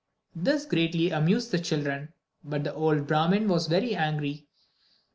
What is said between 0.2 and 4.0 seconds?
This greatly amused the children; but the old Brahmin was very